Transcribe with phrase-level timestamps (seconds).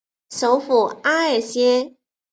[0.31, 1.95] 首府阿贝歇。